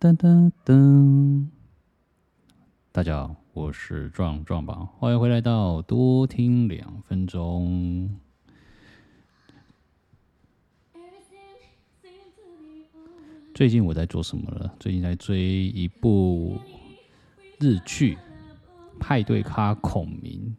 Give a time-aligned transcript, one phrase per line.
[0.00, 1.48] 噔噔噔！
[2.92, 8.08] 大家好，我是壮壮宝，欢迎回来到多听两分钟。
[13.52, 14.72] 最近我在做什么了？
[14.78, 16.56] 最近在追一部
[17.58, 18.14] 日剧
[19.00, 20.56] 《派对咖孔明》。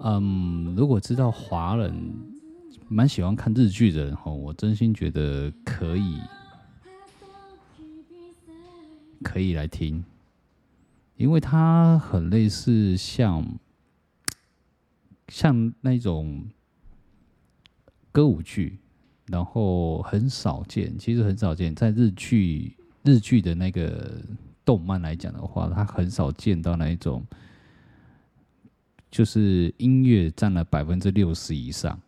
[0.00, 1.94] 嗯，如果知道华人
[2.88, 6.18] 蛮喜欢看日剧的人哈，我真心觉得可以。
[9.22, 10.04] 可以来听，
[11.16, 13.46] 因为它很类似像
[15.28, 16.44] 像那种
[18.10, 18.78] 歌舞剧，
[19.26, 24.20] 然后很少见，其实很少见，在日剧日剧的那个
[24.64, 27.24] 动漫来讲的话，它很少见到那一种，
[29.10, 31.98] 就是音乐占了百分之六十以上，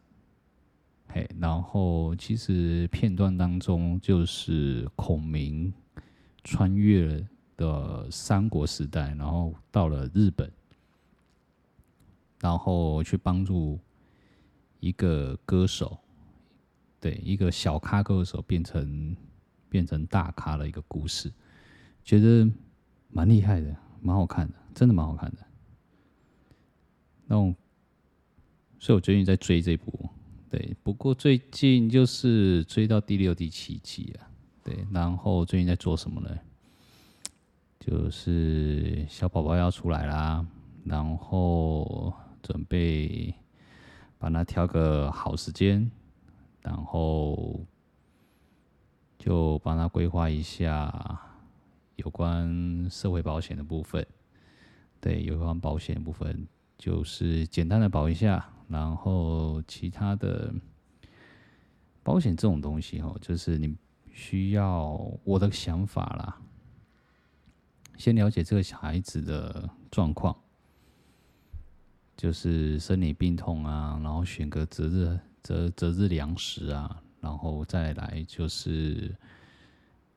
[1.08, 5.72] 嘿，然后其实片段当中就是孔明。
[6.44, 7.26] 穿越了
[7.56, 10.50] 的三国时代，然后到了日本，
[12.40, 13.78] 然后去帮助
[14.80, 15.98] 一个歌手，
[17.00, 19.16] 对，一个小咖歌手变成
[19.70, 21.32] 变成大咖的一个故事，
[22.04, 22.46] 觉得
[23.08, 25.38] 蛮厉害的，蛮好看的，真的蛮好看的。
[27.26, 27.56] 那种，
[28.78, 30.10] 所以我最近在追这部，
[30.50, 34.28] 对，不过最近就是追到第六、第七集啊。
[34.64, 36.30] 对，然后最近在做什么呢？
[37.78, 40.46] 就是小宝宝要出来啦，
[40.86, 42.10] 然后
[42.42, 43.34] 准备
[44.18, 45.90] 帮他挑个好时间，
[46.62, 47.60] 然后
[49.18, 51.20] 就帮他规划一下
[51.96, 54.06] 有关社会保险的部分。
[54.98, 60.54] 对，有关保险部分，就是简单的保一下，然后其他的
[62.02, 63.76] 保险这种东西哦，就是你。
[64.14, 66.40] 需要我的想法啦，
[67.98, 70.34] 先了解这个小孩子的状况，
[72.16, 79.12] 就是生理病痛啊，然后选个择日择择日粮食啊，然后再来就是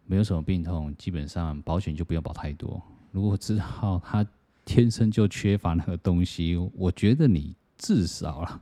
[0.05, 2.79] 没有什么病痛，基本上保险就不要保太多。
[3.11, 4.23] 如果知道他
[4.63, 8.61] 天生就缺乏那个东西，我觉得你至少啦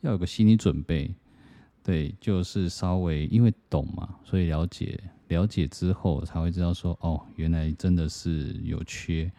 [0.00, 1.14] 要有个心理准备。
[1.86, 9.30] 对，就是稍微因为懂嘛，所以了解了解之后才会知道说，哦，原来真的是有缺，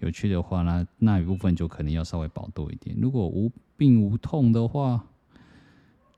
[0.00, 2.94] 有缺的话，那那一部分就可能要稍微保多一点。
[3.00, 5.02] 如果无病无痛的话，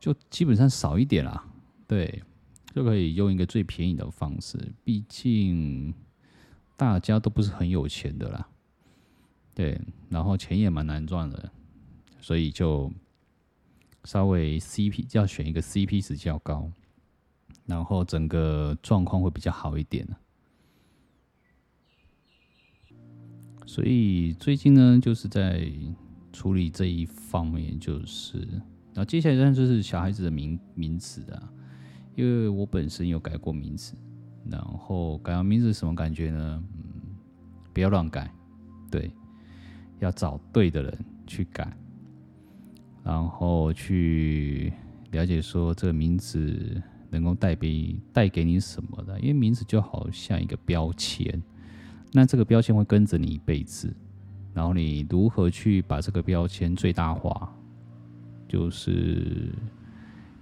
[0.01, 1.47] 就基本上少一点啦。
[1.87, 2.21] 对，
[2.75, 5.95] 就可以用一个最便宜的方式，毕竟
[6.77, 8.49] 大家都不是很有钱的啦。
[9.55, 11.53] 对，然后钱也蛮难赚的，
[12.21, 12.93] 所以就。
[14.05, 16.71] 稍微 CP 要选一个 CP 值较高，
[17.67, 20.07] 然后整个状况会比较好一点。
[23.67, 25.71] 所以最近呢，就是在
[26.33, 28.39] 处理这一方面，就是，
[28.93, 31.53] 然后接下来呢，就是小孩子的名名字啊，
[32.17, 33.95] 因为我本身有改过名字，
[34.51, 36.65] 然后改完名字什么感觉呢？
[36.75, 37.17] 嗯，
[37.73, 38.33] 不要乱改，
[38.91, 39.13] 对，
[40.01, 41.77] 要找对的人去改。
[43.03, 44.73] 然后去
[45.11, 51.43] 了解说这个名字能够带给带给你什么的，因为名字就好像一个标签，
[52.13, 53.93] 那这个标签会跟着你一辈子。
[54.53, 57.53] 然后你如何去把这个标签最大化，
[58.49, 59.49] 就是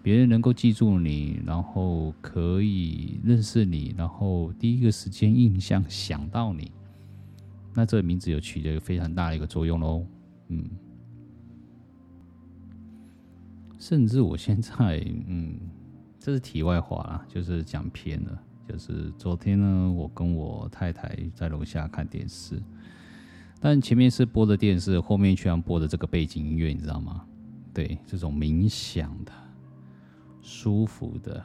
[0.03, 6.73] 别人能够记住你，然后可以认识你，然后第一个时间印象想到你，
[7.75, 10.05] 那这个名字有起着非常大的一个作用喽，
[10.49, 10.65] 嗯。
[13.79, 15.59] 甚至我现在， 嗯，
[16.19, 18.43] 这是题外话啦，就是讲偏了。
[18.69, 22.63] 就是昨天呢，我跟我太太在楼下看电视，
[23.59, 27.25] 但前面是播的电视，后面居然播的这个背景音乐，你知道吗？
[27.73, 29.33] 对，这种冥想的、
[30.43, 31.43] 舒服的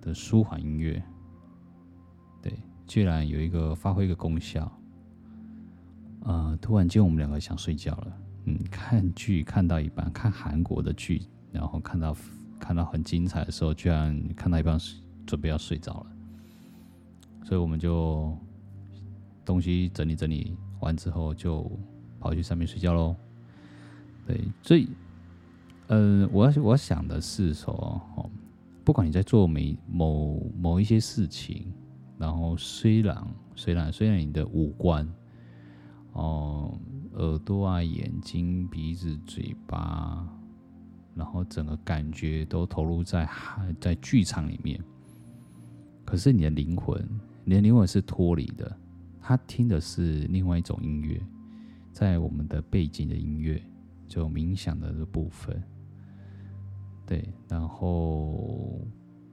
[0.00, 1.02] 的舒缓音乐，
[2.40, 2.52] 对，
[2.86, 4.72] 居然有一个发挥一个功效。
[6.22, 8.16] 呃，突然间我们两个想睡觉了。
[8.48, 11.20] 嗯，看剧看到一半，看韩国的剧，
[11.52, 12.16] 然后看到
[12.58, 14.78] 看到很精彩的时候，居然看到一半
[15.26, 16.06] 准备要睡着了，
[17.44, 18.34] 所以我们就
[19.44, 21.70] 东西整理整理完之后，就
[22.18, 23.14] 跑去上面睡觉喽。
[24.26, 24.88] 对，所以，
[25.88, 27.74] 呃，我我想的是说，
[28.16, 28.30] 哦，
[28.82, 31.70] 不管你在做每某某一些事情，
[32.16, 35.06] 然后虽然虽然虽然你的五官，
[36.12, 36.72] 哦。
[37.14, 40.26] 耳朵啊，眼睛、鼻子、嘴巴，
[41.14, 43.28] 然后整个感觉都投入在
[43.80, 44.82] 在剧场里面。
[46.04, 47.06] 可是你的灵魂，
[47.44, 48.76] 你的灵魂是脱离的，
[49.20, 51.20] 他听的是另外一种音乐，
[51.92, 53.62] 在我们的背景的音乐，
[54.06, 55.62] 就冥想的这部分。
[57.04, 58.80] 对，然后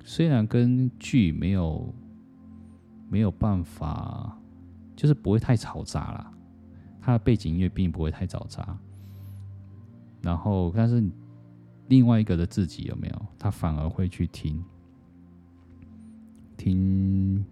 [0.03, 1.93] 虽然跟剧没有
[3.09, 4.37] 没有办法，
[4.95, 6.33] 就是不会太嘈杂啦，
[7.05, 8.75] 它的背景音乐并不会太嘈杂。
[10.23, 11.03] 然后，但是
[11.87, 13.25] 另外一个的自己有没有？
[13.37, 14.59] 他反而会去听
[16.57, 17.45] 听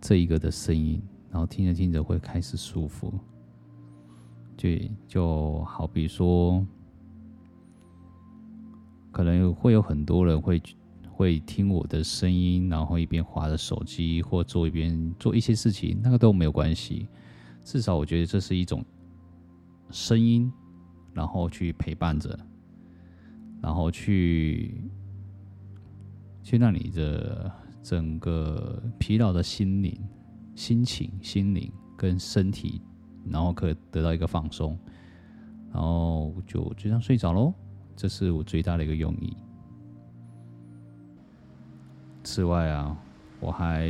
[0.00, 3.12] 这一个的声音，然后听着听着会开始舒服。
[4.56, 4.68] 就
[5.08, 6.64] 就好比说。
[9.10, 10.62] 可能会有很多人会
[11.10, 17.08] 会听我的声音，然后一边划着手机，或做一边做一些事情，那个都没有关系。
[17.66, 18.84] 至少我觉得这是一种
[19.90, 20.50] 声音，
[21.12, 22.38] 然后去陪伴着，
[23.60, 24.80] 然后去
[26.44, 27.50] 去让你的
[27.82, 30.00] 整个疲劳的心灵、
[30.54, 32.80] 心情、心灵跟身体，
[33.28, 34.78] 然后可以得到一个放松，
[35.72, 37.52] 然后就就这样睡着喽。
[37.96, 39.36] 这是我最大的一个用意。
[42.22, 42.96] 此外啊，
[43.40, 43.88] 我还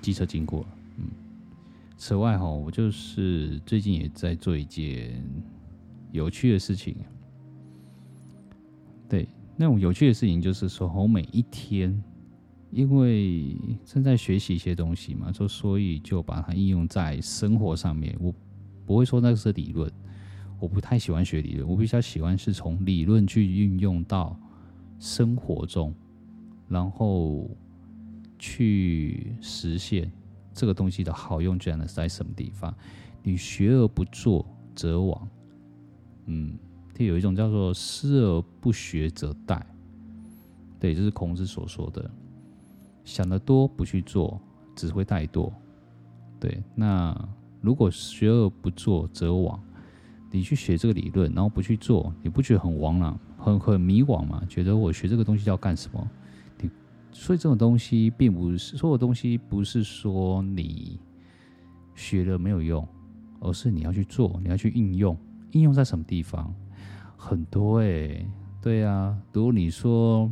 [0.00, 0.64] 机车经过，
[0.96, 1.08] 嗯。
[1.96, 5.24] 此外哈，我就是最近也在做一件
[6.12, 6.96] 有趣的事情。
[9.08, 12.02] 对，那种有趣的事情就是说，我每一天，
[12.70, 18.16] 因为正在学习一些东西嘛，就所以就把它应用在生活上面。
[18.20, 18.34] 我
[18.84, 19.90] 不会说那个是理论。
[20.60, 24.38] 我不太喜欢学理论，我比较喜欢是从理论去运用到
[24.98, 25.94] 生活中，
[26.68, 27.50] 然后
[28.38, 30.10] 去实现
[30.54, 32.74] 这个东西的好用，居然是在什么地方？
[33.22, 35.20] 你学而不做则罔。
[36.26, 36.56] 嗯，
[36.94, 39.60] 它有一种叫做思而不学则殆。
[40.78, 42.10] 对，这是孔子所说的。
[43.04, 44.40] 想得多不去做，
[44.74, 45.52] 只会怠惰。
[46.40, 47.14] 对，那
[47.60, 49.58] 如果学而不做则罔。
[50.30, 54.42] 你去学这个理论，然后不去做，你不觉得很惘然、很很迷惘吗？
[54.48, 56.10] 觉得我学这个东西要干什么？
[57.14, 61.00] 所以这种东西并不是所有东西，不是说你
[61.94, 62.86] 学了没有用，
[63.40, 65.16] 而是你要去做，你要去应用。
[65.52, 66.52] 应用在什么地方？
[67.16, 68.26] 很多哎、欸，
[68.60, 69.16] 对、啊。
[69.32, 70.28] 如果你说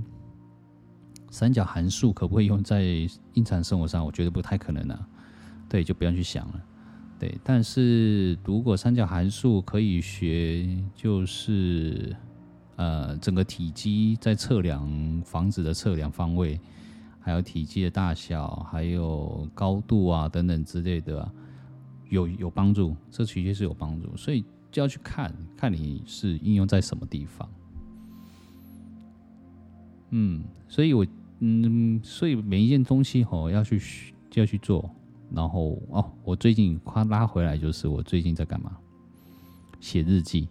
[1.31, 4.05] 三角函数可不可以用在日常生活上？
[4.05, 5.09] 我觉得不太可能啊。
[5.69, 6.61] 对，就不要去想了。
[7.19, 12.15] 对，但是如果三角函数可以学，就是
[12.77, 16.59] 呃，整个体积在测量房子的测量方位，
[17.21, 21.31] 还有体积的大小，还有高度啊等等之类的，
[22.09, 27.49] 有有帮助，这的确是有帮助，所以就要去看看你是应用在什么地方。
[30.11, 31.07] 嗯，所以我
[31.41, 33.81] 嗯，所以每一件东西吼要去
[34.31, 34.91] 就要去做。
[35.35, 38.77] 然后哦，我最近夸拉回来，就是我最近在干嘛？
[39.81, 40.47] 写日记，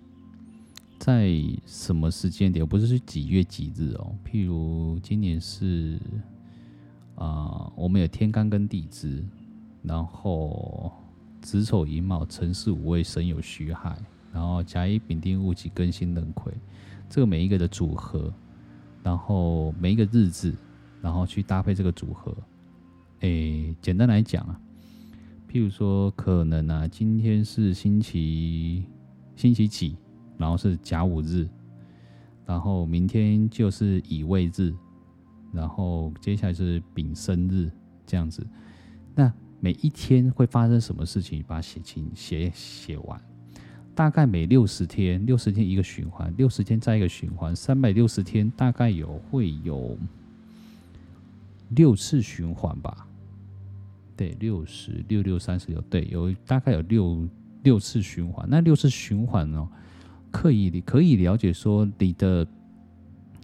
[1.02, 2.64] 在什么时间点？
[2.64, 4.16] 不是是几月几日哦？
[4.24, 6.00] 譬如今年是
[7.16, 9.26] 啊、我们有天干跟地支，
[9.82, 10.92] 然后
[11.42, 13.98] 子丑寅卯辰巳午未申酉戌亥，
[14.32, 16.54] 然后甲乙丙丁戊己庚辛壬癸，
[17.10, 18.32] 这个每一个的组合，
[19.02, 20.54] 然后每一个日子，
[21.02, 22.32] 然后去搭配这个组合。
[23.22, 24.62] 诶，简单来讲啊。
[25.52, 28.86] 譬如说，可能啊，今天是星期
[29.36, 29.96] 星期几，
[30.42, 31.48] 然后是甲午日，
[32.46, 34.74] 然后明天就是乙未日，
[35.54, 37.70] 然后接下来是丙申日，
[38.08, 38.46] 这样子。
[39.14, 41.44] 那每一天会发生什么事情？
[41.48, 43.22] 把它写清，写写完。
[43.94, 49.96] 大概每六十天，六十天一个循环，六十天再一个循环，三百六十天大概有会有
[51.70, 53.06] 六次循环吧。
[54.18, 57.28] 对，六十六六三十六，对，有大概有六
[57.64, 58.48] 六次循环。
[58.50, 59.68] 那六次循环哦，
[60.32, 62.48] 可以可以了解说你的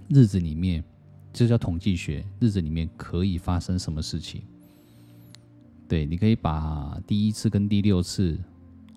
[0.10, 0.84] 日子里面，
[1.32, 4.42] 这叫统计学，日子里面可以发生什么事情。
[5.88, 8.38] 对，你可以把第一次跟第六次，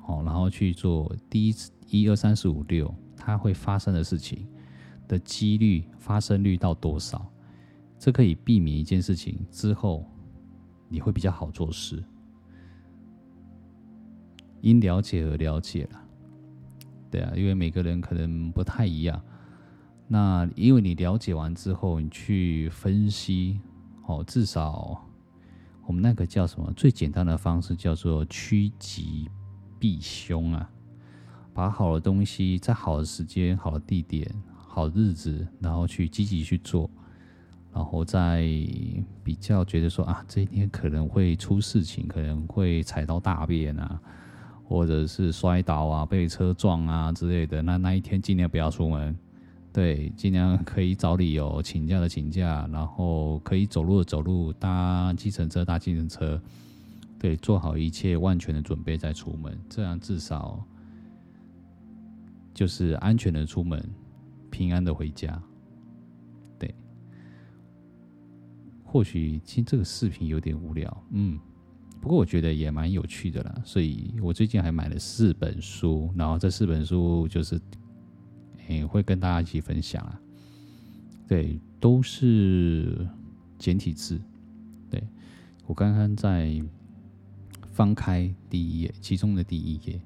[0.06, 4.46] 哦，然后去做第一次一二三四五六，它会发生的事情
[5.06, 7.30] 的几率发生率到多少，
[7.98, 10.06] 这可以避免一件事情之后。
[10.92, 12.02] 你会比较好做事，
[14.60, 16.02] 因了解而了解了，
[17.10, 19.20] 对啊，因为每个人可能不太一样。
[20.06, 23.60] 那因为你了解完之后，你去分析，
[24.06, 25.04] 哦，至少
[25.86, 26.72] 我们那个叫什么？
[26.74, 29.28] 最简单的方式叫做趋吉
[29.78, 30.70] 避凶啊，
[31.52, 36.90] 把好的东西在好的时间、好的地点、好日子，然后去积极去做，
[37.72, 38.42] 然后在
[39.22, 44.00] 比较觉得说啊，这一天可能会出事情，可能会踩到大便啊，
[44.70, 49.18] 或者是摔倒啊，被车撞啊之类的，那那一天尽量不要出门，
[49.72, 56.40] 对，尽量可以找理由请假的请假，然后可以走路的走路，搭计程车搭计程车，
[57.18, 60.64] 对，做好一切万全的准备再出门，这样至少
[62.54, 63.84] 就是安全的出门，
[64.50, 65.42] 平安的回家。
[66.60, 66.72] 对。
[68.84, 71.40] 或许其实这个视频有点无聊，嗯，
[72.00, 73.62] 不过我觉得也蛮有趣的啦。
[73.64, 77.60] 所以我最近还买了四本书，然后这四本书就是，
[78.68, 80.20] 诶、会跟大家一起分享啊。
[81.28, 83.06] 对，都是
[83.58, 84.20] 简体字。
[84.90, 85.02] 对，
[85.66, 86.60] 我刚刚在
[87.70, 90.00] 翻开第一页，其中的第一页，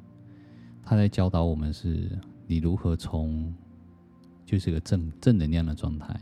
[0.83, 2.11] 他在教导我们是
[2.47, 3.55] 你如何从，
[4.45, 6.15] 就是个正正能量的状态。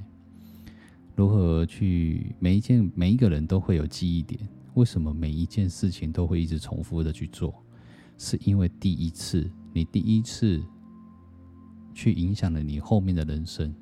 [1.16, 4.40] 如何去每一件每一个人都会有记忆点？
[4.74, 7.62] 为什么每一件事情都会一直重复的去做？
[8.18, 10.62] 是因为第一次，你第一次
[11.92, 13.74] 去影响了你后面的人生。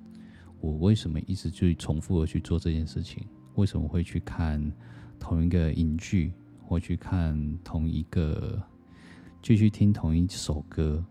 [0.60, 3.26] 我为什么一直去重复的去做这件事情？
[3.54, 4.60] 为什么会去看
[5.18, 6.32] 同一个影剧，
[6.62, 8.62] 或去看同一个，
[9.42, 11.04] 继续听同一首歌？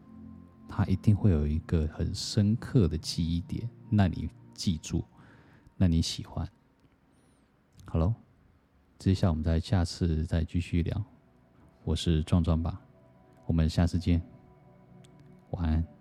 [0.68, 5.04] 它一定会有一个很深刻的记忆点，那你记住。
[5.78, 6.48] 那你喜欢？
[7.86, 8.14] 好喽，
[9.00, 11.02] 接下来我们再下次再继续聊。
[11.86, 12.82] 我是壮壮吧，
[13.46, 14.22] 我们下次见，
[15.52, 15.99] 晚安。